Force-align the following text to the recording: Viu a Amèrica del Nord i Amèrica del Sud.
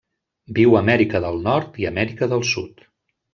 Viu 0.59 0.77
a 0.77 0.79
Amèrica 0.85 1.21
del 1.25 1.37
Nord 1.49 1.77
i 1.83 1.87
Amèrica 1.91 2.31
del 2.33 2.43
Sud. 2.55 2.83